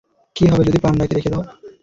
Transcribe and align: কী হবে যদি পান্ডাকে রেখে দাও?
কী 0.35 0.43
হবে 0.47 0.63
যদি 0.63 0.79
পান্ডাকে 0.83 1.13
রেখে 1.15 1.31
দাও? 1.33 1.43